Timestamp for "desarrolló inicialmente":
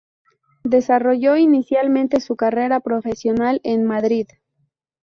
0.63-2.21